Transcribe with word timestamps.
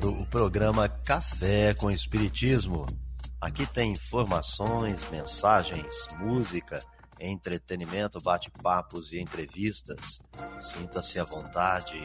o 0.00 0.26
programa 0.26 0.88
Café 0.88 1.74
com 1.74 1.90
Espiritismo. 1.90 2.86
Aqui 3.38 3.66
tem 3.66 3.92
informações, 3.92 5.06
mensagens, 5.10 6.08
música, 6.18 6.80
entretenimento, 7.20 8.20
bate-papos 8.20 9.12
e 9.12 9.20
entrevistas. 9.20 10.20
Sinta-se 10.58 11.18
à 11.18 11.24
vontade. 11.24 12.00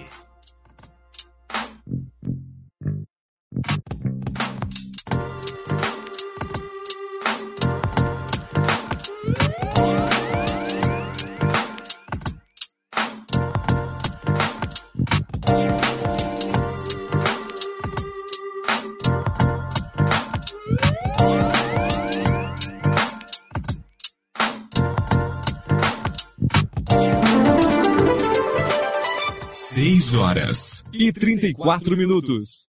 E 30.99 31.11
trinta 31.11 31.47
e 31.47 31.53
quatro 31.53 31.95
minutos. 31.95 32.67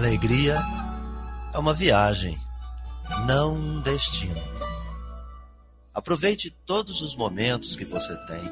Alegria 0.00 0.58
é 1.52 1.58
uma 1.58 1.74
viagem, 1.74 2.40
não 3.26 3.54
um 3.54 3.80
destino. 3.82 4.40
Aproveite 5.92 6.50
todos 6.50 7.02
os 7.02 7.14
momentos 7.14 7.76
que 7.76 7.84
você 7.84 8.16
tem 8.24 8.42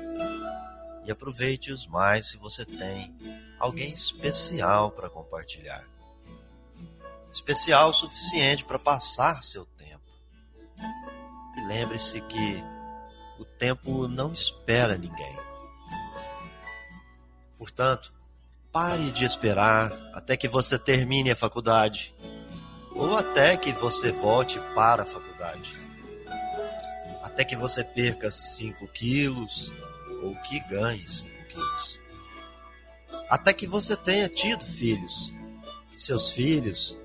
e 1.06 1.10
aproveite-os 1.10 1.86
mais 1.86 2.28
se 2.28 2.36
você 2.36 2.66
tem 2.66 3.16
alguém 3.58 3.94
especial 3.94 4.90
para 4.90 5.08
compartilhar. 5.08 5.82
Especial 7.32 7.90
o 7.90 7.94
suficiente 7.94 8.62
para 8.62 8.78
passar 8.78 9.42
seu 9.42 9.64
tempo. 9.64 10.04
E 11.56 11.66
lembre-se 11.66 12.20
que 12.20 12.62
o 13.38 13.44
tempo 13.46 14.06
não 14.06 14.34
espera 14.34 14.98
ninguém. 14.98 15.36
Portanto, 17.56 18.12
pare 18.72 19.10
de 19.10 19.24
esperar 19.24 19.92
até 20.12 20.36
que 20.36 20.48
você 20.48 20.78
termine 20.78 21.30
a 21.30 21.36
faculdade 21.36 22.14
ou 22.94 23.16
até 23.16 23.56
que 23.56 23.72
você 23.72 24.10
volte 24.10 24.60
para 24.74 25.02
a 25.02 25.06
faculdade. 25.06 25.72
Até 27.22 27.44
que 27.44 27.56
você 27.56 27.84
perca 27.84 28.30
5 28.30 28.86
quilos 28.88 29.72
ou 30.22 30.34
que 30.42 30.60
ganhe 30.68 31.06
5 31.06 31.30
quilos. 31.48 32.00
Até 33.30 33.52
que 33.52 33.66
você 33.66 33.96
tenha 33.96 34.28
tido 34.28 34.64
filhos, 34.64 35.32
que 35.90 36.00
seus 36.00 36.30
filhos 36.30 36.98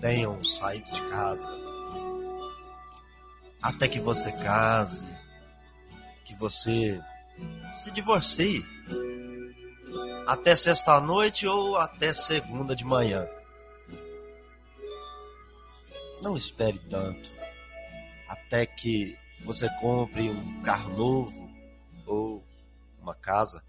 tenham 0.00 0.44
saído 0.44 0.90
de 0.90 1.02
casa. 1.02 1.48
Até 3.62 3.88
que 3.88 4.00
você 4.00 4.32
case, 4.32 5.08
que 6.24 6.34
você 6.34 7.00
se 7.74 7.90
divorcie 7.90 8.73
até 10.26 10.56
sexta-noite 10.56 11.46
ou 11.46 11.76
até 11.76 12.12
segunda 12.12 12.74
de 12.74 12.84
manhã. 12.84 13.28
Não 16.22 16.36
espere 16.36 16.78
tanto 16.78 17.30
até 18.28 18.64
que 18.64 19.18
você 19.44 19.68
compre 19.80 20.30
um 20.30 20.62
carro 20.62 20.96
novo 20.96 21.50
ou 22.06 22.42
uma 23.00 23.14
casa. 23.14 23.62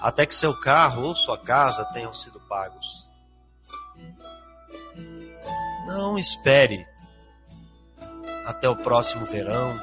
Até 0.00 0.24
que 0.24 0.34
seu 0.34 0.58
carro 0.60 1.02
ou 1.02 1.14
sua 1.14 1.36
casa 1.36 1.84
tenham 1.86 2.14
sido 2.14 2.38
pagos. 2.40 3.08
Não 5.86 6.16
espere 6.16 6.86
até 8.46 8.68
o 8.68 8.76
próximo 8.76 9.26
verão, 9.26 9.76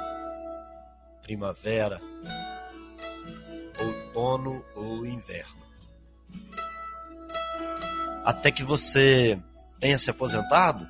primavera 1.21 1.99
outono 4.25 4.65
ou 4.75 5.05
inverno. 5.05 5.63
Até 8.23 8.51
que 8.51 8.63
você 8.63 9.39
tenha 9.79 9.99
se 9.99 10.09
aposentado? 10.09 10.87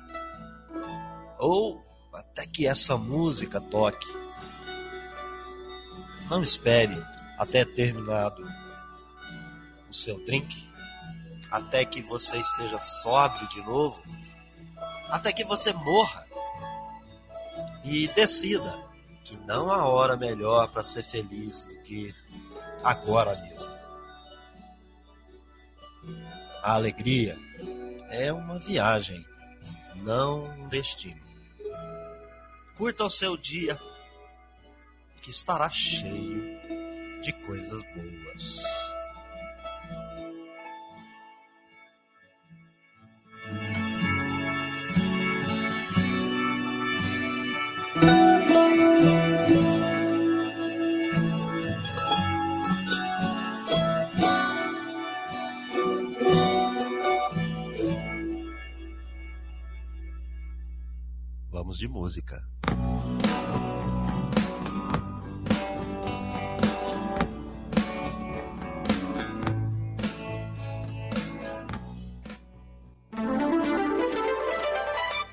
Ou 1.38 1.84
até 2.14 2.46
que 2.46 2.66
essa 2.66 2.96
música 2.96 3.60
toque? 3.60 4.06
Não 6.30 6.42
espere 6.42 6.96
até 7.38 7.64
terminado 7.64 8.42
o 9.88 9.94
seu 9.94 10.24
drink, 10.24 10.68
até 11.50 11.84
que 11.84 12.00
você 12.02 12.38
esteja 12.38 12.78
sóbrio 12.78 13.46
de 13.48 13.60
novo, 13.60 14.02
até 15.10 15.32
que 15.32 15.44
você 15.44 15.72
morra 15.74 16.26
e 17.84 18.08
decida 18.08 18.86
que 19.22 19.36
não 19.38 19.70
há 19.70 19.86
hora 19.86 20.16
melhor 20.16 20.68
para 20.68 20.82
ser 20.82 21.02
feliz 21.02 21.66
do 21.66 21.82
que 21.82 22.14
agora 22.86 23.36
mesmo. 23.42 23.76
A 26.62 26.74
alegria 26.74 27.36
é 28.10 28.32
uma 28.32 28.58
viagem, 28.60 29.24
não 29.96 30.44
um 30.44 30.68
destino. 30.68 31.20
Curta 32.76 33.04
o 33.04 33.10
seu 33.10 33.36
dia, 33.36 33.78
que 35.20 35.30
estará 35.30 35.68
cheio 35.70 36.60
de 37.22 37.32
coisas 37.44 37.82
boas. 37.94 38.62
De 61.76 61.86
música. 61.86 62.42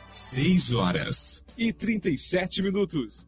Seis 0.09 0.73
horas 0.73 1.45
e 1.57 1.71
trinta 1.71 2.09
e 2.09 2.17
sete 2.17 2.61
minutos. 2.61 3.25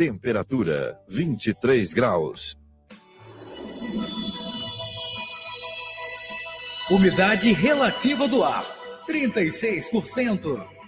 Temperatura 0.00 0.98
23 1.10 1.92
graus. 1.92 2.56
Umidade 6.90 7.52
relativa 7.52 8.26
do 8.26 8.42
ar 8.42 8.64
36%. 9.06 10.79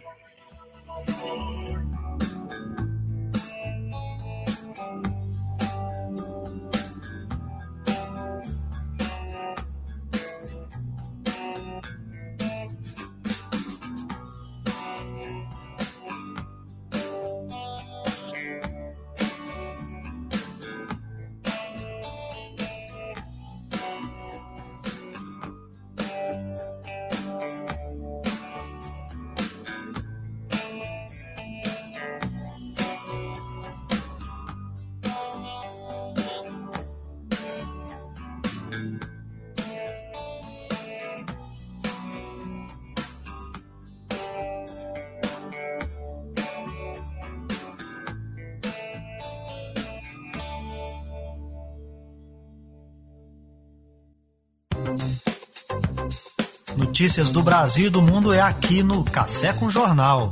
Notícias 57.03 57.33
do 57.33 57.43
Brasil 57.43 57.89
e 57.89 57.91
do 57.91 58.01
mundo 58.01 58.33
é 58.33 58.41
aqui 58.41 58.81
no 58.81 59.03
Café 59.03 59.53
com 59.53 59.69
Jornal. 59.69 60.31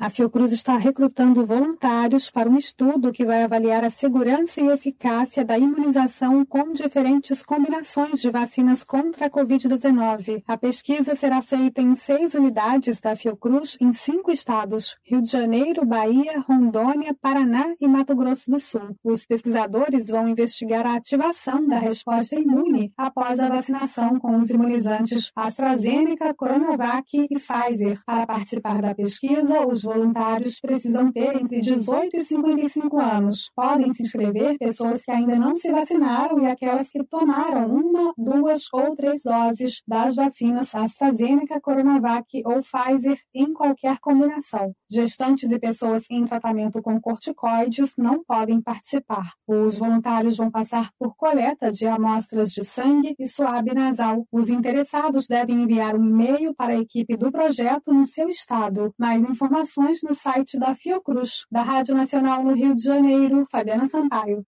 A 0.00 0.08
Fiocruz 0.08 0.50
está 0.50 0.78
recrutando 0.78 1.44
voluntários 1.44 2.30
para 2.30 2.48
um 2.48 2.56
estudo 2.56 3.12
que 3.12 3.22
vai 3.22 3.42
avaliar 3.42 3.84
a 3.84 3.90
segurança 3.90 4.58
e 4.58 4.68
eficácia 4.68 5.44
da 5.44 5.58
imunização 5.58 6.42
com 6.42 6.72
diferentes 6.72 7.42
combinações 7.42 8.18
de 8.18 8.30
vacinas 8.30 8.82
contra 8.82 9.26
a 9.26 9.30
Covid-19. 9.30 10.42
A 10.48 10.56
pesquisa 10.56 11.14
será 11.14 11.42
feita 11.42 11.82
em 11.82 11.94
seis 11.94 12.32
unidades 12.32 12.98
da 12.98 13.14
Fiocruz 13.14 13.76
em 13.78 13.92
cinco 13.92 14.32
estados: 14.32 14.96
Rio 15.04 15.20
de 15.20 15.30
Janeiro, 15.30 15.84
Bahia, 15.84 16.40
Rondônia, 16.48 17.14
Paraná 17.20 17.74
e 17.78 17.86
Mato 17.86 18.16
Grosso 18.16 18.50
do 18.50 18.58
Sul. 18.58 18.96
Os 19.04 19.26
pesquisadores 19.26 20.08
vão 20.08 20.26
investigar 20.26 20.86
a 20.86 20.94
ativação 20.94 21.68
da 21.68 21.76
resposta 21.78 22.40
imune 22.40 22.90
após 22.96 23.38
a 23.38 23.50
vacinação 23.50 24.18
com 24.18 24.38
os 24.38 24.48
imunizantes 24.48 25.30
AstraZeneca, 25.36 26.32
Coronavac 26.32 27.06
e 27.12 27.38
Pfizer. 27.38 28.00
Para 28.06 28.26
participar 28.26 28.80
da 28.80 28.94
pesquisa, 28.94 29.66
os 29.66 29.89
voluntários 29.92 30.60
precisam 30.60 31.10
ter 31.10 31.34
entre 31.34 31.60
18 31.60 32.16
e 32.16 32.24
55 32.24 33.00
anos. 33.00 33.50
Podem 33.56 33.90
se 33.90 34.02
inscrever 34.02 34.56
pessoas 34.56 35.02
que 35.04 35.10
ainda 35.10 35.34
não 35.34 35.56
se 35.56 35.70
vacinaram 35.70 36.38
e 36.38 36.46
aquelas 36.46 36.90
que 36.90 37.02
tomaram 37.04 37.66
uma, 37.66 38.12
duas 38.16 38.62
ou 38.72 38.94
três 38.94 39.22
doses 39.24 39.82
das 39.86 40.14
vacinas 40.14 40.72
AstraZeneca, 40.74 41.60
Coronavac 41.60 42.40
ou 42.44 42.60
Pfizer 42.62 43.18
em 43.34 43.52
qualquer 43.52 43.98
combinação. 43.98 44.72
Gestantes 44.88 45.50
e 45.50 45.58
pessoas 45.58 46.04
em 46.08 46.24
tratamento 46.24 46.80
com 46.80 47.00
corticoides 47.00 47.92
não 47.98 48.22
podem 48.22 48.60
participar. 48.60 49.32
Os 49.46 49.78
voluntários 49.78 50.36
vão 50.36 50.50
passar 50.50 50.90
por 50.98 51.16
coleta 51.16 51.72
de 51.72 51.86
amostras 51.86 52.50
de 52.52 52.64
sangue 52.64 53.14
e 53.18 53.26
suave 53.26 53.74
nasal. 53.74 54.24
Os 54.30 54.48
interessados 54.50 55.26
devem 55.26 55.62
enviar 55.62 55.96
um 55.96 56.04
e-mail 56.04 56.54
para 56.54 56.74
a 56.74 56.80
equipe 56.80 57.16
do 57.16 57.32
projeto 57.32 57.92
no 57.92 58.06
seu 58.06 58.28
estado. 58.28 58.94
Mais 58.96 59.24
informações 59.24 59.79
informações 59.80 60.02
no 60.02 60.14
site 60.14 60.58
da 60.58 60.74
Fiocruz, 60.74 61.46
da 61.50 61.62
Rádio 61.62 61.94
Nacional 61.94 62.44
no 62.44 62.54
Rio 62.54 62.74
de 62.74 62.82
Janeiro, 62.82 63.46
Fabiana 63.50 63.88
Sampaio. 63.88 64.44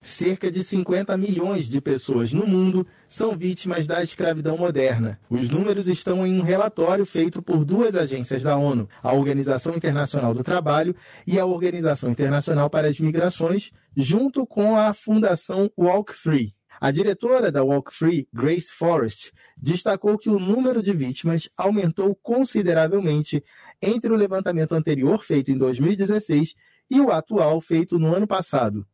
Cerca 0.00 0.50
de 0.50 0.64
50 0.64 1.16
milhões 1.16 1.68
de 1.68 1.80
pessoas 1.80 2.32
no 2.32 2.44
mundo 2.44 2.84
são 3.06 3.36
vítimas 3.36 3.86
da 3.86 4.02
escravidão 4.02 4.58
moderna. 4.58 5.20
Os 5.30 5.48
números 5.48 5.86
estão 5.86 6.26
em 6.26 6.40
um 6.40 6.42
relatório 6.42 7.06
feito 7.06 7.40
por 7.40 7.64
duas 7.64 7.94
agências 7.94 8.42
da 8.42 8.56
ONU, 8.56 8.88
a 9.00 9.12
Organização 9.12 9.76
Internacional 9.76 10.34
do 10.34 10.42
Trabalho 10.42 10.96
e 11.24 11.38
a 11.38 11.46
Organização 11.46 12.10
Internacional 12.10 12.68
para 12.68 12.88
as 12.88 12.98
Migrações, 12.98 13.70
junto 13.96 14.44
com 14.44 14.76
a 14.76 14.92
Fundação 14.92 15.70
Walk 15.78 16.12
Free. 16.12 16.52
A 16.82 16.90
diretora 16.90 17.52
da 17.52 17.62
Walk 17.62 17.94
Free, 17.94 18.26
Grace 18.34 18.72
Forrest, 18.72 19.30
destacou 19.56 20.18
que 20.18 20.28
o 20.28 20.36
número 20.36 20.82
de 20.82 20.92
vítimas 20.92 21.48
aumentou 21.56 22.12
consideravelmente 22.16 23.44
entre 23.80 24.12
o 24.12 24.16
levantamento 24.16 24.74
anterior, 24.74 25.22
feito 25.22 25.52
em 25.52 25.56
2016, 25.56 26.56
e 26.92 27.00
o 27.00 27.10
atual, 27.10 27.58
feito 27.58 27.98
no 27.98 28.14
ano 28.14 28.26
passado. 28.26 28.86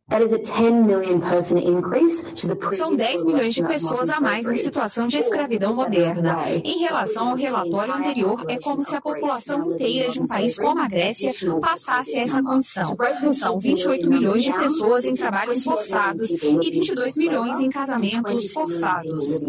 São 2.77 2.95
10 2.95 3.25
milhões 3.25 3.53
de 3.53 3.62
pessoas 3.67 4.09
a 4.09 4.21
mais 4.21 4.49
em 4.49 4.55
situação 4.55 5.09
de 5.09 5.19
escravidão 5.19 5.75
moderna. 5.75 6.49
Em 6.65 6.79
relação 6.79 7.31
ao 7.31 7.37
relatório 7.37 7.93
anterior, 7.95 8.45
é 8.49 8.56
como 8.61 8.83
se 8.83 8.95
a 8.95 9.00
população 9.00 9.73
inteira 9.73 10.12
de 10.12 10.21
um 10.21 10.27
país 10.27 10.56
como 10.56 10.81
a 10.81 10.87
Grécia 10.87 11.33
passasse 11.61 12.17
essa 12.17 12.41
condição. 12.41 12.97
São 13.35 13.59
28 13.59 14.09
milhões 14.09 14.45
de 14.45 14.53
pessoas 14.53 15.05
em 15.05 15.17
trabalhos 15.17 15.65
forçados 15.65 16.31
e 16.31 16.71
22 16.71 17.17
milhões 17.17 17.59
em 17.59 17.69
casamentos 17.69 18.52
forçados. 18.52 19.40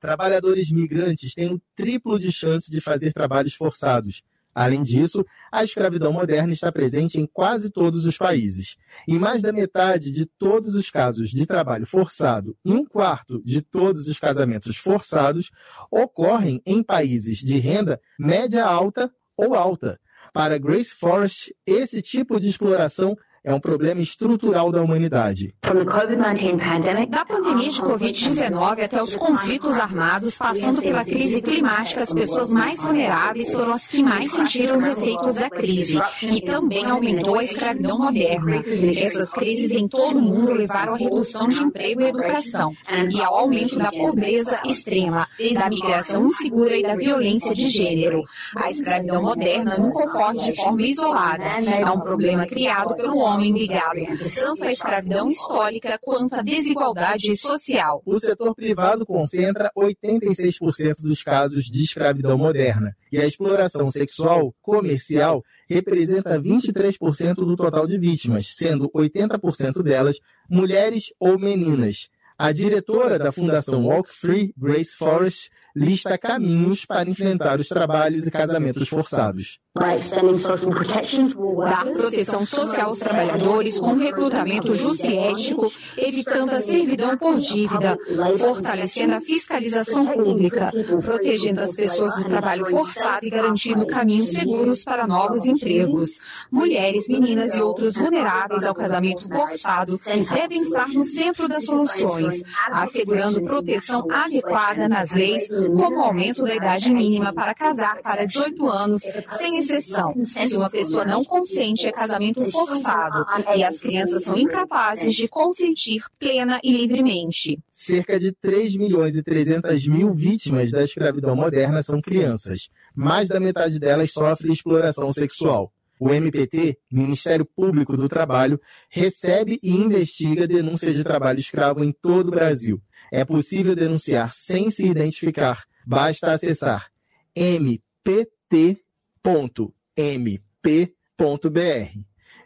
Trabalhadores 0.00 0.72
migrantes 0.72 1.34
têm 1.34 1.52
o 1.52 1.60
triplo 1.76 2.18
de 2.18 2.32
chance 2.32 2.70
de 2.70 2.80
fazer 2.80 3.12
trabalhos 3.12 3.54
forçados. 3.54 4.22
Além 4.56 4.82
disso, 4.82 5.22
a 5.52 5.62
escravidão 5.62 6.14
moderna 6.14 6.50
está 6.50 6.72
presente 6.72 7.20
em 7.20 7.26
quase 7.26 7.68
todos 7.68 8.06
os 8.06 8.16
países. 8.16 8.78
Em 9.06 9.18
mais 9.18 9.42
da 9.42 9.52
metade 9.52 10.10
de 10.10 10.24
todos 10.24 10.74
os 10.74 10.90
casos 10.90 11.28
de 11.28 11.44
trabalho 11.44 11.84
forçado 11.84 12.56
e 12.64 12.72
um 12.72 12.82
quarto 12.82 13.42
de 13.44 13.60
todos 13.60 14.08
os 14.08 14.18
casamentos 14.18 14.78
forçados 14.78 15.50
ocorrem 15.90 16.62
em 16.64 16.82
países 16.82 17.36
de 17.36 17.58
renda 17.58 18.00
média 18.18 18.64
alta 18.64 19.12
ou 19.36 19.54
alta. 19.54 20.00
Para 20.32 20.56
Grace 20.56 20.94
Forrest, 20.94 21.50
esse 21.66 22.00
tipo 22.00 22.40
de 22.40 22.48
exploração 22.48 23.14
é 23.46 23.54
um 23.54 23.60
problema 23.60 24.00
estrutural 24.00 24.72
da 24.72 24.82
humanidade. 24.82 25.54
Da 25.62 27.24
pandemia 27.24 27.70
de 27.70 27.80
Covid-19 27.80 28.82
até 28.82 29.00
os 29.00 29.14
conflitos 29.14 29.78
armados, 29.78 30.36
passando 30.36 30.82
pela 30.82 31.04
crise 31.04 31.40
climática, 31.40 32.02
as 32.02 32.12
pessoas 32.12 32.50
mais 32.50 32.80
vulneráveis 32.80 33.52
foram 33.52 33.72
as 33.72 33.86
que 33.86 34.02
mais 34.02 34.32
sentiram 34.32 34.76
os 34.76 34.84
efeitos 34.84 35.36
da 35.36 35.48
crise, 35.48 36.00
que 36.18 36.40
também 36.40 36.86
aumentou 36.86 37.38
a 37.38 37.44
escravidão 37.44 37.98
moderna. 37.98 38.56
Essas 38.96 39.30
crises 39.30 39.70
em 39.70 39.86
todo 39.86 40.18
o 40.18 40.22
mundo 40.22 40.52
levaram 40.52 40.94
à 40.94 40.96
redução 40.96 41.46
de 41.46 41.62
emprego 41.62 42.00
e 42.00 42.08
educação, 42.08 42.74
e 43.08 43.20
ao 43.22 43.36
aumento 43.36 43.78
da 43.78 43.92
pobreza 43.92 44.60
extrema, 44.64 45.28
da 45.54 45.68
migração 45.68 46.26
insegura 46.26 46.76
e 46.76 46.82
da 46.82 46.96
violência 46.96 47.54
de 47.54 47.68
gênero. 47.68 48.24
A 48.56 48.72
escravidão 48.72 49.22
moderna 49.22 49.76
nunca 49.78 50.02
ocorre 50.02 50.50
de 50.50 50.56
forma 50.56 50.82
isolada, 50.82 51.44
é 51.44 51.88
um 51.88 52.00
problema 52.00 52.44
criado 52.44 52.96
pelo 52.96 53.16
homem 53.18 53.35
homem 53.36 53.52
ligado 53.52 54.00
tanto 54.40 54.64
à 54.64 54.72
escravidão 54.72 55.28
histórica 55.28 55.98
quanto 56.02 56.34
à 56.34 56.42
desigualdade 56.42 57.36
social. 57.36 58.02
O 58.04 58.18
setor 58.18 58.54
privado 58.54 59.04
concentra 59.04 59.70
86% 59.76 60.96
dos 61.02 61.22
casos 61.22 61.66
de 61.66 61.84
escravidão 61.84 62.38
moderna 62.38 62.96
e 63.12 63.18
a 63.18 63.26
exploração 63.26 63.88
sexual 63.88 64.54
comercial 64.62 65.44
representa 65.68 66.40
23% 66.40 67.34
do 67.34 67.56
total 67.56 67.86
de 67.86 67.98
vítimas, 67.98 68.54
sendo 68.56 68.90
80% 68.90 69.82
delas 69.82 70.18
mulheres 70.48 71.12
ou 71.20 71.38
meninas. 71.38 72.08
A 72.38 72.52
diretora 72.52 73.18
da 73.18 73.32
Fundação 73.32 73.86
Walk 73.86 74.10
Free, 74.12 74.52
Grace 74.56 74.94
Forrest, 74.94 75.48
lista 75.76 76.16
caminhos 76.16 76.86
para 76.86 77.10
enfrentar 77.10 77.60
os 77.60 77.68
trabalhos 77.68 78.26
e 78.26 78.30
casamentos 78.30 78.88
forçados. 78.88 79.58
Dar 79.76 81.84
proteção 81.84 82.46
social 82.46 82.88
aos 82.88 82.98
trabalhadores 82.98 83.78
com 83.78 83.94
recrutamento 83.94 84.74
justo 84.74 85.04
e 85.04 85.18
ético, 85.18 85.70
evitando 85.98 86.52
a 86.52 86.62
servidão 86.62 87.18
por 87.18 87.38
dívida, 87.38 87.98
fortalecendo 88.38 89.16
a 89.16 89.20
fiscalização 89.20 90.06
pública, 90.06 90.72
protegendo 91.04 91.60
as 91.60 91.76
pessoas 91.76 92.16
do 92.16 92.24
trabalho 92.24 92.64
forçado 92.70 93.26
e 93.26 93.30
garantindo 93.30 93.86
caminhos 93.86 94.30
seguros 94.30 94.82
para 94.82 95.06
novos 95.06 95.44
empregos. 95.44 96.12
Mulheres, 96.50 97.06
meninas 97.06 97.54
e 97.54 97.60
outros 97.60 97.96
vulneráveis 97.96 98.64
ao 98.64 98.74
casamento 98.74 99.28
forçado 99.28 99.94
devem 100.32 100.62
estar 100.62 100.88
no 100.88 101.02
centro 101.02 101.46
das 101.46 101.66
soluções, 101.66 102.42
assegurando 102.72 103.42
proteção 103.42 104.06
adequada 104.10 104.88
nas 104.88 105.10
leis 105.10 105.46
como 105.74 105.98
o 105.98 106.02
aumento 106.02 106.42
da 106.42 106.54
idade 106.54 106.92
mínima 106.92 107.32
para 107.32 107.54
casar 107.54 108.00
para 108.02 108.24
18 108.24 108.68
anos, 108.68 109.02
sem 109.38 109.58
exceção. 109.58 110.14
Se 110.20 110.56
uma 110.56 110.70
pessoa 110.70 111.04
não 111.04 111.24
consente, 111.24 111.86
é 111.86 111.92
casamento 111.92 112.44
forçado 112.50 113.24
e 113.56 113.64
as 113.64 113.78
crianças 113.78 114.24
são 114.24 114.36
incapazes 114.36 115.14
de 115.14 115.28
consentir 115.28 116.04
plena 116.18 116.60
e 116.62 116.72
livremente. 116.72 117.58
Cerca 117.72 118.18
de 118.18 118.32
3 118.32 118.76
milhões 118.76 119.16
e 119.16 119.22
300 119.22 119.86
mil 119.86 120.14
vítimas 120.14 120.70
da 120.70 120.82
escravidão 120.82 121.36
moderna 121.36 121.82
são 121.82 122.00
crianças. 122.00 122.68
Mais 122.94 123.28
da 123.28 123.38
metade 123.38 123.78
delas 123.78 124.12
sofre 124.12 124.52
exploração 124.52 125.12
sexual. 125.12 125.72
O 125.98 126.10
MPT, 126.10 126.78
Ministério 126.90 127.46
Público 127.46 127.96
do 127.96 128.08
Trabalho, 128.08 128.60
recebe 128.90 129.58
e 129.62 129.70
investiga 129.70 130.46
denúncias 130.46 130.94
de 130.94 131.02
trabalho 131.02 131.40
escravo 131.40 131.82
em 131.82 131.90
todo 131.90 132.28
o 132.28 132.30
Brasil. 132.30 132.80
É 133.10 133.24
possível 133.24 133.74
denunciar 133.74 134.30
sem 134.30 134.70
se 134.70 134.86
identificar. 134.86 135.64
Basta 135.86 136.32
acessar 136.32 136.90
mpt.mp.br. 137.34 137.80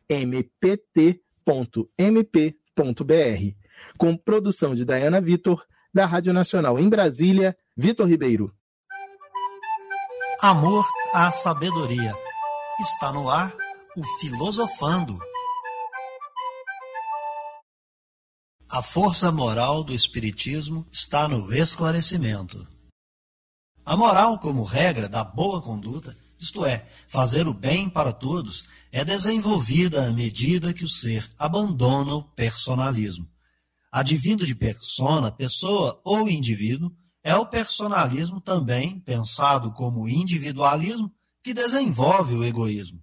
mpt.mp.br. 0.08 1.06
Com 3.96 4.16
produção 4.16 4.74
de 4.74 4.84
Diana 4.84 5.20
Vitor, 5.20 5.64
da 5.92 6.06
Rádio 6.06 6.32
Nacional 6.32 6.78
em 6.78 6.88
Brasília, 6.88 7.56
Vitor 7.76 8.06
Ribeiro. 8.08 8.54
Amor 10.40 10.86
à 11.12 11.30
sabedoria 11.30 12.14
Está 12.80 13.12
no 13.12 13.28
ar 13.28 13.54
o 13.94 14.02
Filosofando. 14.18 15.18
A 18.72 18.82
força 18.82 19.32
moral 19.32 19.82
do 19.82 19.92
Espiritismo 19.92 20.86
está 20.92 21.26
no 21.26 21.52
esclarecimento. 21.52 22.68
A 23.84 23.96
moral, 23.96 24.38
como 24.38 24.62
regra 24.62 25.08
da 25.08 25.24
boa 25.24 25.60
conduta, 25.60 26.16
isto 26.38 26.64
é, 26.64 26.88
fazer 27.08 27.48
o 27.48 27.52
bem 27.52 27.90
para 27.90 28.12
todos, 28.12 28.64
é 28.92 29.04
desenvolvida 29.04 30.06
à 30.06 30.12
medida 30.12 30.72
que 30.72 30.84
o 30.84 30.88
ser 30.88 31.28
abandona 31.36 32.14
o 32.14 32.22
personalismo. 32.22 33.28
Advindo 33.90 34.46
de 34.46 34.54
persona, 34.54 35.32
pessoa 35.32 36.00
ou 36.04 36.30
indivíduo, 36.30 36.92
é 37.24 37.34
o 37.34 37.46
personalismo 37.46 38.40
também, 38.40 39.00
pensado 39.00 39.72
como 39.72 40.08
individualismo, 40.08 41.12
que 41.42 41.52
desenvolve 41.52 42.36
o 42.36 42.44
egoísmo. 42.44 43.02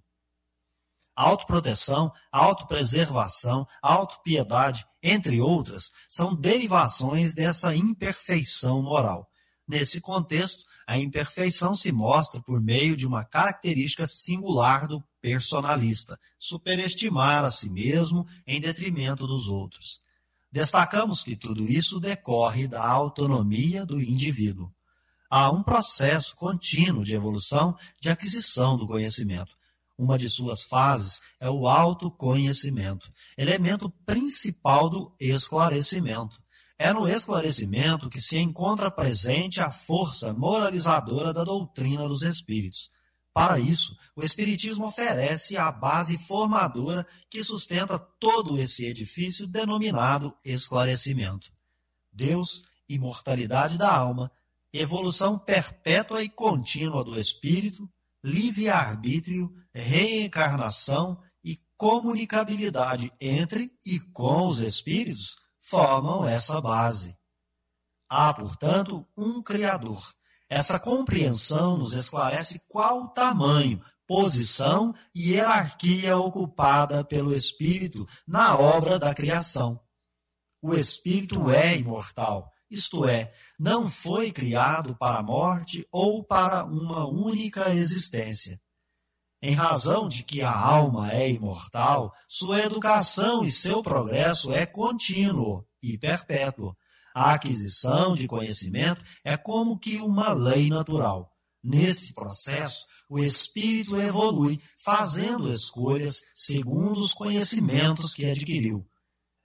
Autoproteção, 1.18 2.12
autopreservação, 2.30 3.66
autopiedade, 3.82 4.86
entre 5.02 5.40
outras, 5.40 5.90
são 6.08 6.32
derivações 6.32 7.34
dessa 7.34 7.74
imperfeição 7.74 8.80
moral. 8.80 9.28
Nesse 9.66 10.00
contexto, 10.00 10.62
a 10.86 10.96
imperfeição 10.96 11.74
se 11.74 11.90
mostra 11.90 12.40
por 12.40 12.60
meio 12.60 12.96
de 12.96 13.04
uma 13.04 13.24
característica 13.24 14.06
singular 14.06 14.86
do 14.86 15.02
personalista, 15.20 16.16
superestimar 16.38 17.44
a 17.44 17.50
si 17.50 17.68
mesmo 17.68 18.24
em 18.46 18.60
detrimento 18.60 19.26
dos 19.26 19.48
outros. 19.48 20.00
Destacamos 20.52 21.24
que 21.24 21.34
tudo 21.34 21.64
isso 21.64 21.98
decorre 21.98 22.68
da 22.68 22.86
autonomia 22.86 23.84
do 23.84 24.00
indivíduo 24.00 24.72
há 25.28 25.50
um 25.50 25.64
processo 25.64 26.34
contínuo 26.36 27.04
de 27.04 27.16
evolução, 27.16 27.76
de 28.00 28.08
aquisição 28.08 28.76
do 28.76 28.86
conhecimento. 28.86 29.57
Uma 29.98 30.16
de 30.16 30.30
suas 30.30 30.62
fases 30.62 31.20
é 31.40 31.50
o 31.50 31.66
autoconhecimento, 31.66 33.12
elemento 33.36 33.90
principal 34.06 34.88
do 34.88 35.12
esclarecimento. 35.18 36.40
É 36.78 36.92
no 36.92 37.08
esclarecimento 37.08 38.08
que 38.08 38.20
se 38.20 38.38
encontra 38.38 38.92
presente 38.92 39.60
a 39.60 39.72
força 39.72 40.32
moralizadora 40.32 41.32
da 41.32 41.42
doutrina 41.42 42.06
dos 42.06 42.22
espíritos. 42.22 42.92
Para 43.34 43.58
isso, 43.58 43.96
o 44.16 44.22
Espiritismo 44.22 44.86
oferece 44.86 45.56
a 45.56 45.70
base 45.70 46.16
formadora 46.18 47.06
que 47.28 47.42
sustenta 47.42 47.98
todo 47.98 48.58
esse 48.58 48.84
edifício 48.84 49.46
denominado 49.46 50.36
esclarecimento. 50.44 51.50
Deus, 52.12 52.64
imortalidade 52.88 53.76
da 53.76 53.92
alma, 53.92 54.30
evolução 54.72 55.38
perpétua 55.38 56.22
e 56.22 56.28
contínua 56.28 57.04
do 57.04 57.18
espírito, 57.18 57.88
livre-arbítrio, 58.24 59.52
reencarnação 59.80 61.20
e 61.42 61.60
comunicabilidade 61.76 63.12
entre 63.20 63.70
e 63.84 64.00
com 64.00 64.48
os 64.48 64.60
espíritos 64.60 65.36
formam 65.60 66.26
essa 66.26 66.60
base. 66.60 67.16
Há, 68.08 68.32
portanto, 68.32 69.06
um 69.16 69.42
Criador. 69.42 70.12
Essa 70.48 70.78
compreensão 70.78 71.76
nos 71.76 71.92
esclarece 71.92 72.60
qual 72.68 73.02
o 73.02 73.08
tamanho, 73.08 73.84
posição 74.06 74.94
e 75.14 75.32
hierarquia 75.32 76.16
ocupada 76.16 77.04
pelo 77.04 77.34
Espírito 77.34 78.06
na 78.26 78.58
obra 78.58 78.98
da 78.98 79.14
criação. 79.14 79.78
O 80.62 80.74
Espírito 80.74 81.50
é 81.50 81.76
imortal 81.76 82.50
isto 82.70 83.06
é, 83.06 83.32
não 83.58 83.88
foi 83.88 84.30
criado 84.30 84.94
para 84.96 85.18
a 85.18 85.22
morte 85.22 85.86
ou 85.90 86.22
para 86.22 86.64
uma 86.64 87.06
única 87.08 87.70
existência. 87.70 88.60
Em 89.40 89.54
razão 89.54 90.08
de 90.08 90.24
que 90.24 90.42
a 90.42 90.52
alma 90.52 91.12
é 91.12 91.30
imortal, 91.30 92.12
sua 92.28 92.60
educação 92.60 93.44
e 93.44 93.52
seu 93.52 93.82
progresso 93.82 94.52
é 94.52 94.66
contínuo 94.66 95.64
e 95.80 95.96
perpétuo. 95.96 96.74
A 97.14 97.34
aquisição 97.34 98.14
de 98.14 98.26
conhecimento 98.26 99.04
é 99.24 99.36
como 99.36 99.78
que 99.78 99.96
uma 99.98 100.32
lei 100.32 100.68
natural. 100.68 101.30
Nesse 101.62 102.12
processo, 102.12 102.84
o 103.08 103.18
espírito 103.18 103.96
evolui, 103.96 104.60
fazendo 104.84 105.52
escolhas 105.52 106.20
segundo 106.34 107.00
os 107.00 107.12
conhecimentos 107.12 108.14
que 108.14 108.24
adquiriu. 108.24 108.86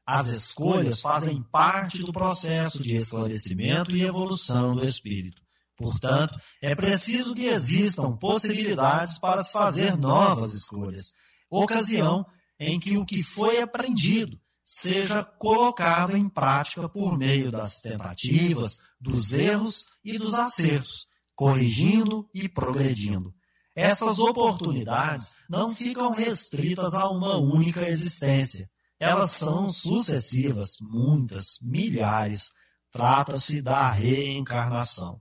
As 0.06 0.28
escolhas 0.28 1.02
fazem 1.02 1.42
parte 1.44 2.04
do 2.04 2.12
processo 2.12 2.82
de 2.82 2.96
esclarecimento 2.96 3.96
e 3.96 4.04
evolução 4.04 4.76
do 4.76 4.86
espírito. 4.86 5.43
Portanto, 5.84 6.40
é 6.62 6.74
preciso 6.74 7.34
que 7.34 7.46
existam 7.46 8.16
possibilidades 8.18 9.20
para 9.20 9.44
se 9.44 9.52
fazer 9.52 9.98
novas 9.98 10.54
escolhas, 10.54 11.14
ocasião 11.50 12.26
em 12.60 12.80
que 12.80 12.98
o 12.98 13.06
que 13.06 13.22
foi 13.22 13.62
aprendido 13.62 14.40
seja 14.64 15.24
colocado 15.24 16.16
em 16.16 16.30
prática 16.30 16.88
por 16.88 17.18
meio 17.18 17.52
das 17.52 17.82
tentativas, 17.82 18.80
dos 19.00 19.34
erros 19.34 19.86
e 20.04 20.18
dos 20.18 20.34
acertos, 20.34 21.06
corrigindo 21.36 22.30
e 22.34 22.48
progredindo. 22.48 23.34
Essas 23.76 24.20
oportunidades 24.20 25.34
não 25.50 25.74
ficam 25.74 26.12
restritas 26.12 26.94
a 26.94 27.10
uma 27.10 27.38
única 27.38 27.88
existência, 27.90 28.70
elas 29.04 29.32
são 29.32 29.68
sucessivas, 29.68 30.78
muitas, 30.80 31.58
milhares. 31.62 32.52
Trata-se 32.90 33.62
da 33.62 33.90
reencarnação. 33.90 35.20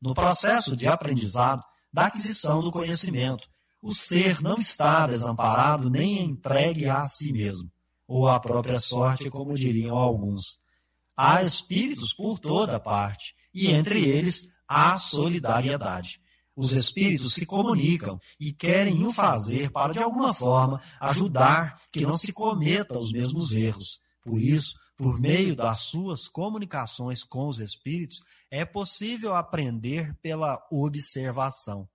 No 0.00 0.14
processo 0.14 0.74
de 0.74 0.88
aprendizado, 0.88 1.62
da 1.92 2.06
aquisição 2.06 2.62
do 2.62 2.72
conhecimento, 2.72 3.48
o 3.82 3.94
ser 3.94 4.40
não 4.40 4.56
está 4.56 5.06
desamparado 5.06 5.90
nem 5.90 6.22
entregue 6.22 6.88
a 6.88 7.06
si 7.06 7.32
mesmo, 7.32 7.70
ou 8.06 8.28
à 8.28 8.38
própria 8.40 8.80
sorte, 8.80 9.28
como 9.28 9.54
diriam 9.54 9.96
alguns. 9.96 10.58
Há 11.16 11.42
espíritos 11.42 12.14
por 12.14 12.38
toda 12.38 12.80
parte, 12.80 13.34
e 13.52 13.70
entre 13.72 14.02
eles 14.02 14.48
há 14.66 14.96
solidariedade. 14.96 16.20
Os 16.56 16.72
espíritos 16.72 17.34
se 17.34 17.46
comunicam 17.46 18.18
e 18.38 18.52
querem 18.52 19.04
o 19.04 19.12
fazer 19.12 19.70
para, 19.70 19.92
de 19.92 19.98
alguma 19.98 20.34
forma, 20.34 20.80
ajudar 21.00 21.80
que 21.92 22.06
não 22.06 22.16
se 22.16 22.32
cometa 22.32 22.98
os 22.98 23.12
mesmos 23.12 23.52
erros. 23.52 24.00
Por 24.22 24.40
isso, 24.40 24.74
por 25.00 25.18
meio 25.18 25.56
das 25.56 25.80
suas 25.80 26.28
comunicações 26.28 27.24
com 27.24 27.48
os 27.48 27.58
espíritos, 27.58 28.22
é 28.50 28.66
possível 28.66 29.34
aprender 29.34 30.14
pela 30.20 30.62
observação. 30.70 31.88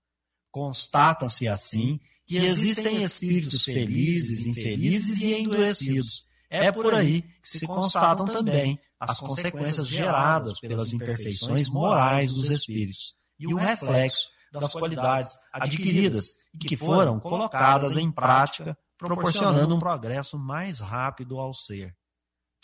Constata-se 0.52 1.48
assim 1.48 2.00
que 2.26 2.38
existem 2.38 3.04
espíritos 3.04 3.64
felizes, 3.64 4.48
infelizes 4.48 5.22
e 5.22 5.36
endurecidos. 5.36 6.26
É 6.50 6.72
por 6.72 6.96
aí 6.96 7.22
que 7.44 7.60
se 7.60 7.68
constatam 7.68 8.26
também 8.26 8.80
as 9.00 9.20
consequências 9.20 9.88
geradas 9.88 10.60
pelas 10.60 10.92
imperfeições 10.92 11.70
morais 11.70 12.34
dos 12.34 12.50
espíritos 12.50 13.14
e 13.38 13.54
o 13.54 13.56
reflexo 13.56 14.30
das 14.52 14.72
qualidades 14.74 15.38
adquiridas 15.54 16.34
e 16.56 16.58
que 16.58 16.76
foram 16.76 17.20
colocadas 17.20 17.98
em 17.98 18.12
prática, 18.12 18.76
proporcionando 18.98 19.76
um 19.76 19.80
progresso 19.80 20.40
mais 20.40 20.80
rápido 20.80 21.38
ao 21.38 21.54
ser. 21.54 21.96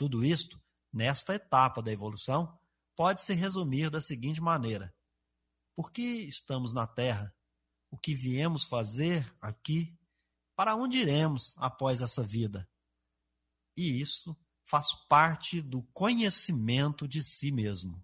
Tudo 0.01 0.25
isto, 0.25 0.59
nesta 0.91 1.35
etapa 1.35 1.79
da 1.79 1.91
evolução, 1.91 2.59
pode 2.95 3.21
se 3.21 3.35
resumir 3.35 3.91
da 3.91 4.01
seguinte 4.01 4.41
maneira: 4.41 4.91
Por 5.75 5.91
que 5.91 6.01
estamos 6.01 6.73
na 6.73 6.87
Terra? 6.87 7.31
O 7.91 7.99
que 7.99 8.15
viemos 8.15 8.63
fazer 8.63 9.31
aqui? 9.39 9.95
Para 10.55 10.75
onde 10.75 10.97
iremos 10.97 11.53
após 11.55 12.01
essa 12.01 12.23
vida? 12.23 12.67
E 13.77 14.01
isso 14.01 14.35
faz 14.65 14.87
parte 15.07 15.61
do 15.61 15.83
conhecimento 15.93 17.07
de 17.07 17.23
si 17.23 17.51
mesmo. 17.51 18.03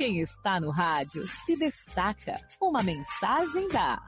Quem 0.00 0.20
está 0.20 0.58
no 0.58 0.70
rádio 0.70 1.26
se 1.26 1.58
destaca. 1.58 2.34
Uma 2.58 2.82
mensagem 2.82 3.68
da 3.68 4.02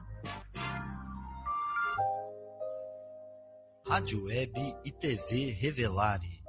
Rádio 3.87 4.23
Web 4.23 4.75
e 4.83 4.91
TV 4.91 5.51
Revelare. 5.51 6.42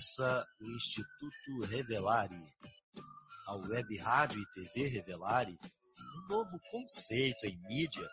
Conheça 0.00 0.48
o 0.58 0.64
Instituto 0.64 1.60
Revelare, 1.66 2.42
a 3.46 3.54
Web 3.54 3.98
Rádio 3.98 4.40
e 4.40 4.46
TV 4.46 4.88
Revelare, 4.88 5.58
um 6.16 6.26
novo 6.26 6.58
conceito 6.70 7.44
em 7.44 7.60
mídia, 7.68 8.08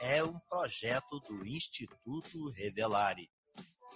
é 0.00 0.24
um 0.24 0.38
projeto 0.48 1.20
do 1.20 1.44
Instituto 1.44 2.48
Revelare. 2.52 3.30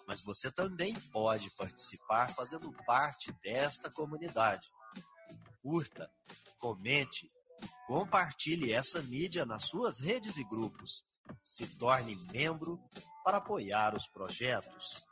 Mas 0.07 0.21
você 0.21 0.53
também 0.53 0.93
pode 1.11 1.51
participar 1.53 2.35
fazendo 2.35 2.71
parte 2.85 3.33
desta 3.43 3.91
comunidade. 3.91 4.69
Curta, 5.63 6.13
comente, 6.59 7.33
compartilhe 7.87 8.75
essa 8.75 9.01
mídia 9.01 9.47
nas 9.47 9.65
suas 9.65 9.99
redes 9.99 10.37
e 10.37 10.45
grupos. 10.45 11.03
Se 11.43 11.67
torne 11.79 12.15
membro 12.31 12.79
para 13.25 13.39
apoiar 13.39 13.97
os 13.97 14.07
projetos. 14.07 15.12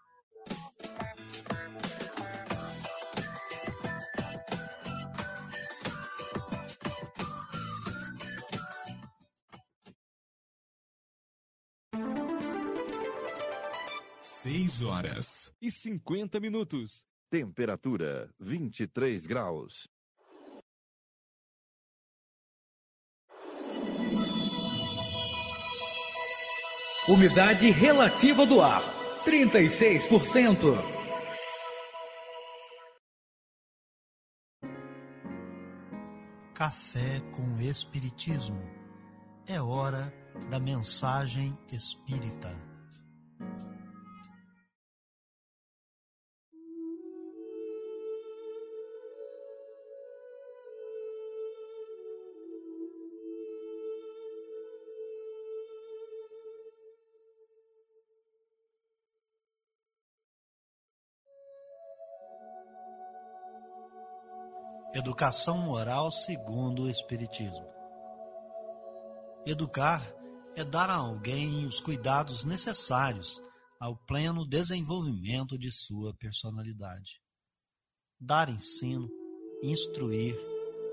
Horas 14.82 15.52
e 15.60 15.70
cinquenta 15.70 16.40
minutos. 16.40 17.04
Temperatura 17.30 18.28
23 18.38 19.26
graus. 19.26 19.88
Umidade 27.08 27.70
relativa 27.70 28.46
do 28.46 28.60
ar: 28.60 28.82
36%. 29.24 30.56
Café 36.54 37.20
com 37.32 37.60
Espiritismo. 37.60 38.62
É 39.46 39.60
hora 39.60 40.12
da 40.50 40.60
mensagem 40.60 41.56
espírita. 41.72 42.69
Educação 65.00 65.56
moral 65.56 66.10
segundo 66.10 66.82
o 66.82 66.90
Espiritismo. 66.90 67.66
Educar 69.46 70.04
é 70.54 70.62
dar 70.62 70.90
a 70.90 70.96
alguém 70.96 71.64
os 71.64 71.80
cuidados 71.80 72.44
necessários 72.44 73.40
ao 73.80 73.96
pleno 73.96 74.46
desenvolvimento 74.46 75.56
de 75.56 75.70
sua 75.70 76.14
personalidade. 76.16 77.18
Dar 78.20 78.50
ensino, 78.50 79.08
instruir 79.62 80.38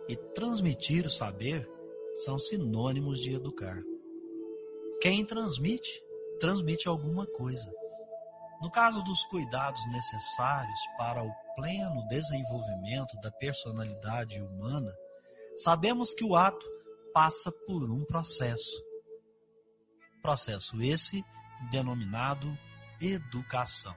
e 0.07 0.15
transmitir 0.15 1.05
o 1.05 1.09
saber 1.09 1.69
são 2.23 2.39
sinônimos 2.39 3.19
de 3.19 3.33
educar. 3.33 3.83
Quem 5.01 5.25
transmite, 5.25 6.01
transmite 6.39 6.87
alguma 6.87 7.27
coisa. 7.27 7.69
No 8.61 8.71
caso 8.71 9.03
dos 9.03 9.23
cuidados 9.25 9.85
necessários 9.87 10.79
para 10.97 11.23
o 11.23 11.31
pleno 11.55 12.07
desenvolvimento 12.07 13.15
da 13.21 13.31
personalidade 13.31 14.41
humana, 14.41 14.91
sabemos 15.57 16.13
que 16.13 16.23
o 16.23 16.35
ato 16.35 16.65
passa 17.13 17.51
por 17.51 17.89
um 17.89 18.03
processo. 18.05 18.83
Processo 20.21 20.81
esse 20.81 21.23
denominado 21.71 22.57
educação. 22.99 23.95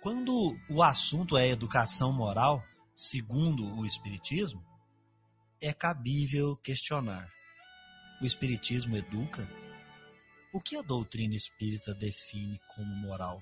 Quando 0.00 0.56
o 0.70 0.82
assunto 0.82 1.36
é 1.36 1.48
educação 1.48 2.12
moral, 2.12 2.62
segundo 2.94 3.76
o 3.76 3.84
Espiritismo, 3.84 4.64
é 5.60 5.72
cabível 5.72 6.56
questionar: 6.56 7.28
o 8.22 8.24
Espiritismo 8.24 8.96
educa? 8.96 9.48
O 10.52 10.60
que 10.60 10.76
a 10.76 10.82
doutrina 10.82 11.34
espírita 11.34 11.94
define 11.94 12.60
como 12.74 12.94
moral? 12.94 13.40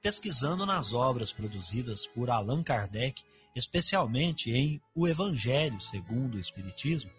pesquisando 0.00 0.64
nas 0.64 0.94
obras 0.94 1.32
produzidas 1.32 2.06
por 2.06 2.30
Allan 2.30 2.62
Kardec, 2.62 3.22
especialmente 3.54 4.50
em 4.50 4.80
O 4.94 5.06
Evangelho 5.06 5.78
segundo 5.80 6.36
o 6.36 6.40
Espiritismo, 6.40 7.10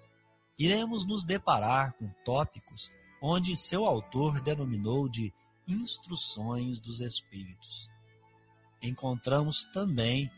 iremos 0.57 1.05
nos 1.05 1.23
deparar 1.23 1.93
com 1.93 2.09
tópicos 2.25 2.91
onde 3.21 3.55
seu 3.55 3.85
autor 3.85 4.41
denominou 4.41 5.07
de 5.07 5.31
Instruções 5.67 6.79
dos 6.79 6.99
Espíritos. 7.01 7.87
Encontramos 8.81 9.63
também 9.65 10.29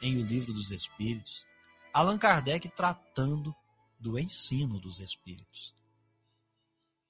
em 0.00 0.16
O 0.16 0.26
Livro 0.26 0.52
dos 0.52 0.70
Espíritos 0.70 1.46
Allan 1.92 2.18
Kardec 2.18 2.68
tratando 2.70 3.54
do 4.00 4.18
ensino 4.18 4.80
dos 4.80 4.98
espíritos. 4.98 5.74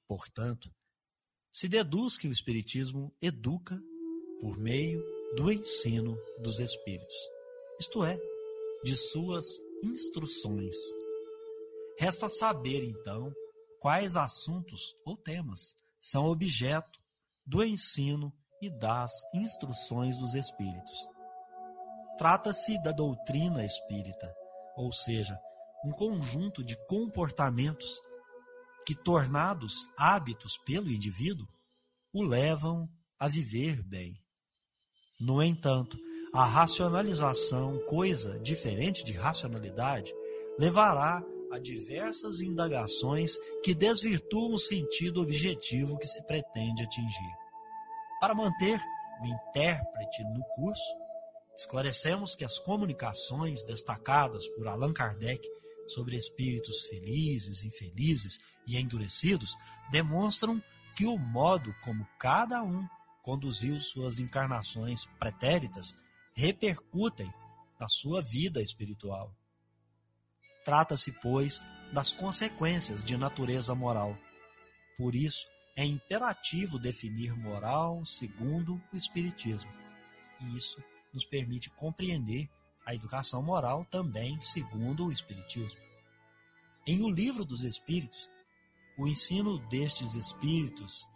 Portanto, 0.06 0.70
se 1.52 1.68
deduz 1.68 2.18
que 2.18 2.28
o 2.28 2.32
Espiritismo 2.32 3.14
educa 3.22 3.80
por 4.40 4.58
meio 4.58 5.02
do 5.36 5.50
ensino 5.50 6.16
dos 6.40 6.58
Espíritos, 6.58 7.16
isto 7.80 8.04
é, 8.04 8.18
de 8.82 8.96
suas 8.96 9.46
instruções. 9.82 10.76
Resta 11.98 12.28
saber, 12.28 12.82
então, 12.82 13.32
quais 13.80 14.16
assuntos 14.16 14.96
ou 15.04 15.16
temas 15.16 15.74
são 16.00 16.26
objeto 16.26 17.00
do 17.46 17.62
ensino 17.62 18.32
e 18.60 18.70
das 18.70 19.10
instruções 19.34 20.18
dos 20.18 20.34
Espíritos. 20.34 21.06
Trata-se 22.16 22.80
da 22.82 22.92
doutrina 22.92 23.64
espírita, 23.64 24.34
ou 24.76 24.92
seja, 24.92 25.38
um 25.84 25.90
conjunto 25.92 26.62
de 26.64 26.76
comportamentos 26.86 28.00
que, 28.86 28.94
tornados 28.94 29.88
hábitos 29.96 30.58
pelo 30.58 30.90
indivíduo, 30.90 31.46
o 32.12 32.22
levam 32.22 32.88
a 33.18 33.28
viver 33.28 33.82
bem. 33.82 34.16
No 35.20 35.42
entanto, 35.42 35.98
a 36.32 36.44
racionalização, 36.44 37.78
coisa 37.86 38.38
diferente 38.40 39.04
de 39.04 39.12
racionalidade, 39.12 40.12
levará 40.58 41.24
a 41.52 41.58
diversas 41.58 42.40
indagações 42.40 43.38
que 43.62 43.74
desvirtuam 43.74 44.54
o 44.54 44.58
sentido 44.58 45.22
objetivo 45.22 45.96
que 45.96 46.08
se 46.08 46.22
pretende 46.24 46.82
atingir. 46.82 47.32
Para 48.20 48.34
manter 48.34 48.80
o 49.22 49.26
intérprete 49.26 50.24
no 50.24 50.42
curso, 50.54 50.96
esclarecemos 51.56 52.34
que 52.34 52.44
as 52.44 52.58
comunicações 52.58 53.62
destacadas 53.62 54.48
por 54.48 54.66
Allan 54.66 54.92
Kardec 54.92 55.48
sobre 55.86 56.16
espíritos 56.16 56.86
felizes, 56.86 57.64
infelizes 57.64 58.38
e 58.66 58.78
endurecidos 58.78 59.56
demonstram 59.90 60.62
que 60.94 61.06
o 61.06 61.18
modo 61.18 61.74
como 61.82 62.06
cada 62.18 62.62
um 62.62 62.86
conduziu 63.22 63.80
suas 63.80 64.18
encarnações 64.20 65.06
pretéritas 65.18 65.94
repercutem 66.34 67.32
na 67.78 67.88
sua 67.88 68.22
vida 68.22 68.62
espiritual. 68.62 69.34
Trata-se, 70.64 71.12
pois, 71.20 71.62
das 71.92 72.12
consequências 72.12 73.04
de 73.04 73.16
natureza 73.16 73.74
moral. 73.74 74.16
Por 74.96 75.14
isso, 75.14 75.46
é 75.76 75.84
imperativo 75.84 76.78
definir 76.78 77.36
moral 77.36 78.04
segundo 78.06 78.80
o 78.92 78.96
Espiritismo. 78.96 79.72
E 80.40 80.56
isso 80.56 80.82
nos 81.12 81.24
permite 81.24 81.70
compreender 81.70 82.48
a 82.86 82.94
educação 82.94 83.42
moral 83.42 83.84
também 83.90 84.40
segundo 84.40 85.06
o 85.06 85.12
Espiritismo. 85.12 85.80
Em 86.86 87.02
O 87.02 87.10
Livro 87.10 87.44
dos 87.44 87.62
Espíritos, 87.62 88.28
o 88.96 89.06
ensino 89.06 89.58
destes 89.68 90.14
espíritos, 90.14 91.08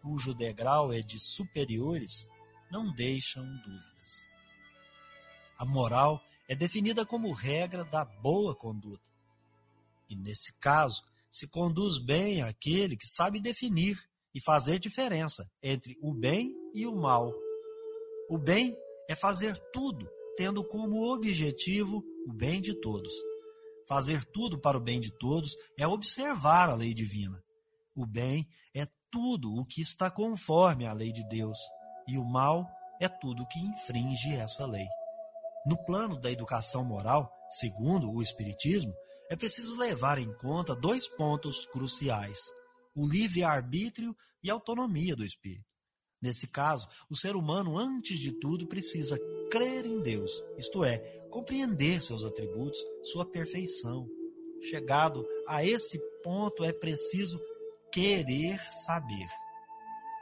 cujo 0.00 0.34
degrau 0.34 0.92
é 0.92 1.00
de 1.00 1.18
superiores, 1.20 2.28
não 2.70 2.92
deixam 2.92 3.44
dúvidas. 3.58 4.26
A 5.58 5.64
moral 5.64 6.20
é 6.48 6.54
definida 6.54 7.06
como 7.06 7.32
regra 7.32 7.84
da 7.84 8.04
boa 8.04 8.54
conduta. 8.54 9.10
E 10.08 10.14
nesse 10.14 10.52
caso, 10.54 11.02
se 11.30 11.48
conduz 11.48 11.98
bem 11.98 12.42
aquele 12.42 12.96
que 12.96 13.06
sabe 13.06 13.40
definir 13.40 13.98
e 14.34 14.40
fazer 14.42 14.78
diferença 14.78 15.50
entre 15.62 15.96
o 16.02 16.14
bem 16.14 16.54
e 16.74 16.86
o 16.86 16.94
mal. 16.94 17.32
O 18.28 18.38
bem 18.38 18.76
é 19.08 19.14
fazer 19.14 19.56
tudo 19.72 20.08
tendo 20.36 20.62
como 20.62 21.10
objetivo 21.10 22.04
o 22.26 22.32
bem 22.32 22.60
de 22.60 22.74
todos. 22.74 23.12
Fazer 23.88 24.24
tudo 24.24 24.60
para 24.60 24.76
o 24.76 24.80
bem 24.80 24.98
de 24.98 25.16
todos 25.16 25.56
é 25.78 25.86
observar 25.86 26.68
a 26.68 26.74
lei 26.74 26.92
divina. 26.92 27.40
O 27.94 28.04
bem 28.04 28.46
é 28.74 28.86
tudo 29.10 29.54
o 29.54 29.64
que 29.64 29.80
está 29.80 30.10
conforme 30.10 30.86
à 30.86 30.92
lei 30.92 31.12
de 31.12 31.26
Deus, 31.28 31.58
e 32.06 32.18
o 32.18 32.24
mal 32.24 32.66
é 33.00 33.08
tudo 33.08 33.46
que 33.46 33.60
infringe 33.60 34.34
essa 34.34 34.66
lei. 34.66 34.86
No 35.64 35.76
plano 35.84 36.20
da 36.20 36.30
educação 36.30 36.84
moral, 36.84 37.32
segundo 37.50 38.10
o 38.10 38.22
Espiritismo, 38.22 38.92
é 39.30 39.36
preciso 39.36 39.76
levar 39.76 40.18
em 40.18 40.32
conta 40.38 40.74
dois 40.74 41.08
pontos 41.08 41.66
cruciais: 41.66 42.38
o 42.94 43.06
livre-arbítrio 43.06 44.14
e 44.42 44.50
a 44.50 44.54
autonomia 44.54 45.14
do 45.14 45.24
espírito. 45.24 45.75
Nesse 46.20 46.46
caso, 46.46 46.88
o 47.10 47.16
ser 47.16 47.36
humano, 47.36 47.78
antes 47.78 48.18
de 48.18 48.32
tudo, 48.32 48.66
precisa 48.66 49.18
crer 49.50 49.84
em 49.84 50.00
Deus, 50.00 50.44
isto 50.58 50.84
é, 50.84 50.98
compreender 51.30 52.02
seus 52.02 52.24
atributos, 52.24 52.80
sua 53.02 53.24
perfeição. 53.24 54.08
Chegado 54.62 55.26
a 55.46 55.64
esse 55.64 55.98
ponto, 56.22 56.64
é 56.64 56.72
preciso 56.72 57.40
querer 57.92 58.60
saber. 58.72 59.28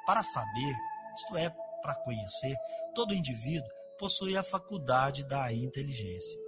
Para 0.07 0.23
saber, 0.23 0.75
isto 1.15 1.37
é, 1.37 1.49
para 1.81 1.95
conhecer, 1.97 2.55
todo 2.95 3.15
indivíduo 3.15 3.69
possui 3.99 4.37
a 4.37 4.43
faculdade 4.43 5.25
da 5.27 5.53
inteligência. 5.53 6.39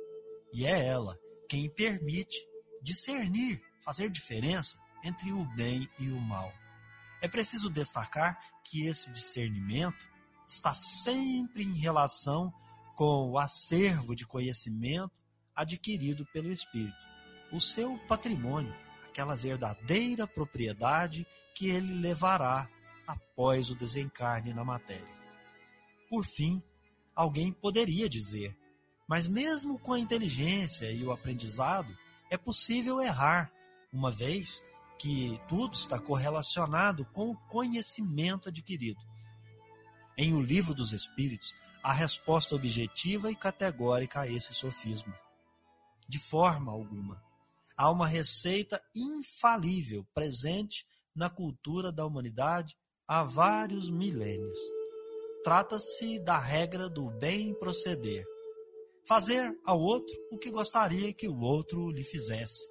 E 0.53 0.67
é 0.67 0.87
ela 0.87 1.17
quem 1.49 1.71
permite 1.71 2.37
discernir, 2.83 3.61
fazer 3.85 4.11
diferença 4.11 4.77
entre 5.05 5.33
o 5.33 5.45
bem 5.55 5.89
e 5.99 6.09
o 6.09 6.21
mal. 6.21 6.53
É 7.27 7.29
preciso 7.29 7.69
destacar 7.69 8.41
que 8.63 8.87
esse 8.87 9.11
discernimento 9.11 10.07
está 10.47 10.73
sempre 10.75 11.65
em 11.65 11.75
relação 11.77 12.55
com 12.95 13.33
o 13.33 13.37
acervo 13.37 14.15
de 14.15 14.25
conhecimento 14.25 15.21
adquirido 15.53 16.25
pelo 16.27 16.53
espírito, 16.53 16.95
o 17.51 17.61
seu 17.61 17.99
patrimônio, 18.07 18.73
aquela 19.09 19.35
verdadeira 19.35 20.25
propriedade 20.25 21.27
que 21.53 21.69
ele 21.69 21.95
levará 21.95 22.71
após 23.09 23.71
o 23.71 23.75
desencarne 23.75 24.55
na 24.55 24.65
matéria. 24.65 25.19
Por 26.09 26.25
fim, 26.25 26.63
alguém 27.13 27.51
poderia 27.51 28.09
dizer. 28.09 28.57
Mas 29.09 29.27
mesmo 29.27 29.81
com 29.81 29.95
a 29.95 29.99
inteligência 29.99 30.93
e 30.93 31.03
o 31.03 31.11
aprendizado, 31.11 31.93
é 32.31 32.39
possível 32.39 33.03
errar, 33.03 33.51
uma 33.93 34.13
vez 34.13 34.63
que 34.99 35.41
tudo 35.49 35.75
está 35.75 35.99
correlacionado 35.99 37.05
com 37.07 37.31
o 37.31 37.37
conhecimento 37.49 38.49
adquirido. 38.49 39.01
Em 40.17 40.35
O 40.35 40.41
Livro 40.41 40.75
dos 40.75 40.93
Espíritos, 40.93 41.55
há 41.83 41.93
resposta 41.93 42.55
objetiva 42.55 43.31
e 43.31 43.37
categórica 43.37 44.21
a 44.21 44.29
esse 44.29 44.55
sofisma. 44.55 45.15
De 46.09 46.19
forma 46.19 46.73
alguma. 46.73 47.23
Há 47.77 47.91
uma 47.91 48.07
receita 48.07 48.83
infalível 48.95 50.07
presente 50.15 50.87
na 51.15 51.29
cultura 51.29 51.93
da 51.93 52.07
humanidade 52.07 52.77
há 53.07 53.23
vários 53.23 53.91
milênios 53.91 54.59
trata-se 55.47 56.19
da 56.19 56.37
regra 56.41 56.89
do 56.89 57.09
bem 57.09 57.55
proceder. 57.55 58.27
Fazer 59.07 59.57
ao 59.65 59.81
outro 59.81 60.13
o 60.29 60.37
que 60.37 60.51
gostaria 60.51 61.13
que 61.13 61.29
o 61.29 61.39
outro 61.39 61.89
lhe 61.89 62.03
fizesse, 62.03 62.67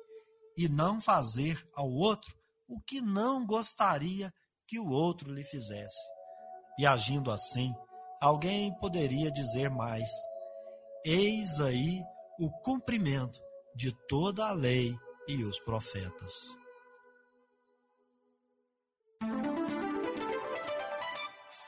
e 0.58 0.68
não 0.68 1.02
fazer 1.02 1.64
ao 1.74 1.90
outro 1.90 2.36
o 2.68 2.80
que 2.80 3.02
não 3.02 3.46
gostaria 3.46 4.34
que 4.68 4.80
o 4.80 4.90
outro 4.90 5.32
lhe 5.32 5.44
fizesse. 5.44 6.00
E 6.80 6.86
agindo 6.86 7.32
assim, 7.32 7.74
alguém 8.22 8.74
poderia 8.80 9.32
dizer 9.32 9.70
mais: 9.70 10.10
Eis 11.06 11.60
aí 11.60 12.02
o 12.40 12.50
cumprimento 12.62 13.40
de 13.76 13.92
toda 14.08 14.48
a 14.48 14.52
lei 14.52 14.98
e 15.28 15.44
os 15.44 15.60
profetas. 15.60 16.58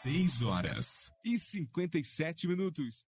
6 0.04 0.41
horas 0.43 1.12
e 1.26 1.38
57 1.38 2.47
minutos. 2.47 3.06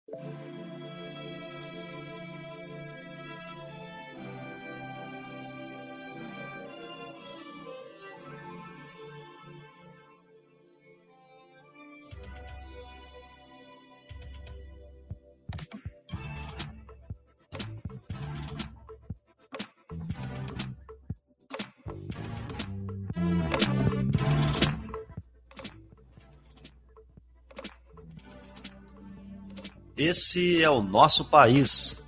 Esse 30.09 30.63
é 30.63 30.67
o 30.67 30.81
nosso 30.81 31.23
país. 31.23 32.01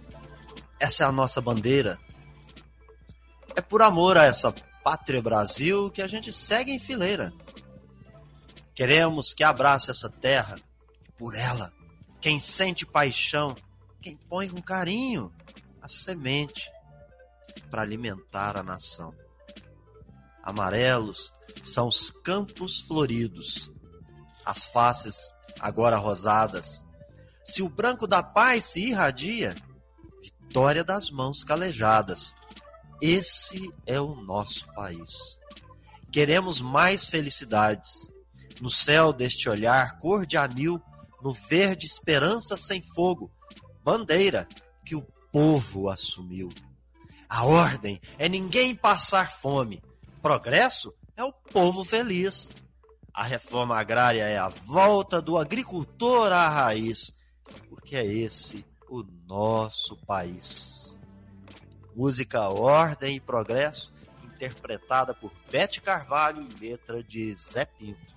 Essa 0.79 1.03
é 1.03 1.05
a 1.05 1.11
nossa 1.11 1.39
bandeira. 1.39 1.99
É 3.55 3.61
por 3.61 3.83
amor 3.83 4.17
a 4.17 4.25
essa 4.25 4.51
pátria 4.83 5.21
Brasil 5.21 5.91
que 5.91 6.01
a 6.01 6.07
gente 6.07 6.33
segue 6.33 6.71
em 6.71 6.79
fileira. 6.79 7.31
Queremos 8.73 9.35
que 9.35 9.43
abrace 9.43 9.91
essa 9.91 10.09
terra. 10.09 10.59
Por 11.15 11.35
ela, 11.35 11.71
quem 12.19 12.39
sente 12.39 12.87
paixão, 12.87 13.55
quem 14.01 14.17
põe 14.17 14.49
com 14.49 14.59
carinho 14.63 15.31
a 15.79 15.87
semente 15.87 16.71
para 17.69 17.83
alimentar 17.83 18.57
a 18.57 18.63
nação. 18.63 19.13
Amarelos 20.41 21.31
são 21.61 21.87
os 21.87 22.09
campos 22.09 22.79
floridos, 22.79 23.71
as 24.43 24.65
faces 24.65 25.31
agora 25.59 25.97
rosadas 25.97 26.83
se 27.43 27.61
o 27.61 27.69
branco 27.69 28.07
da 28.07 28.21
paz 28.21 28.65
se 28.65 28.89
irradia, 28.89 29.55
vitória 30.21 30.83
das 30.83 31.09
mãos 31.09 31.43
calejadas. 31.43 32.35
Esse 33.01 33.73
é 33.85 33.99
o 33.99 34.15
nosso 34.15 34.67
país. 34.73 35.39
Queremos 36.11 36.61
mais 36.61 37.05
felicidades. 37.05 38.11
No 38.59 38.69
céu 38.69 39.11
deste 39.11 39.49
olhar, 39.49 39.97
cor 39.97 40.25
de 40.25 40.37
anil, 40.37 40.79
no 41.21 41.33
verde 41.33 41.87
esperança 41.87 42.57
sem 42.57 42.81
fogo, 42.93 43.31
bandeira 43.83 44.47
que 44.85 44.95
o 44.95 45.01
povo 45.31 45.89
assumiu. 45.89 46.49
A 47.27 47.45
ordem 47.45 47.99
é 48.19 48.27
ninguém 48.27 48.75
passar 48.75 49.31
fome. 49.31 49.81
Progresso 50.21 50.93
é 51.15 51.23
o 51.23 51.31
povo 51.31 51.83
feliz. 51.83 52.51
A 53.13 53.23
reforma 53.23 53.77
agrária 53.77 54.23
é 54.23 54.37
a 54.37 54.49
volta 54.49 55.21
do 55.21 55.37
agricultor 55.37 56.31
à 56.31 56.47
raiz 56.49 57.13
porque 57.81 57.95
é 57.95 58.05
esse 58.05 58.63
o 58.87 59.03
nosso 59.27 59.97
país. 60.05 60.99
Música 61.95 62.47
Ordem 62.47 63.17
e 63.17 63.19
Progresso, 63.19 63.91
interpretada 64.23 65.13
por 65.13 65.31
Bete 65.51 65.81
Carvalho 65.81 66.47
e 66.47 66.69
letra 66.69 67.03
de 67.03 67.33
Zé 67.35 67.65
Pinto. 67.65 68.15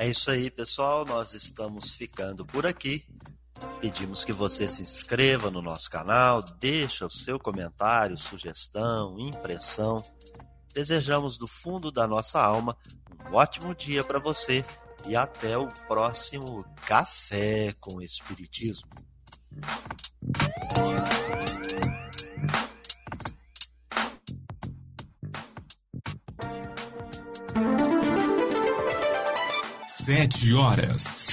É 0.00 0.08
isso 0.08 0.30
aí, 0.30 0.50
pessoal. 0.50 1.04
Nós 1.04 1.34
estamos 1.34 1.92
ficando 1.92 2.46
por 2.46 2.66
aqui. 2.66 3.04
Pedimos 3.82 4.24
que 4.24 4.32
você 4.32 4.66
se 4.66 4.80
inscreva 4.80 5.50
no 5.50 5.60
nosso 5.60 5.90
canal, 5.90 6.42
deixa 6.58 7.04
o 7.04 7.10
seu 7.10 7.38
comentário, 7.38 8.16
sugestão, 8.16 9.20
impressão. 9.20 10.02
Desejamos 10.72 11.36
do 11.36 11.46
fundo 11.46 11.92
da 11.92 12.06
nossa 12.06 12.40
alma 12.40 12.74
um 13.30 13.34
ótimo 13.34 13.74
dia 13.74 14.02
para 14.02 14.18
você 14.18 14.64
e 15.06 15.14
até 15.14 15.58
o 15.58 15.68
próximo 15.86 16.64
Café 16.86 17.74
com 17.78 18.00
Espiritismo. 18.00 18.88
Sete 30.10 30.52
horas 30.52 31.29